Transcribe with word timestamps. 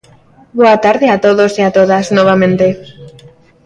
Boa 0.59 0.77
tarde 0.85 1.05
a 1.09 1.17
todos 1.25 1.51
e 1.61 1.63
a 1.69 1.71
todas, 1.77 2.05
novamente. 2.17 2.67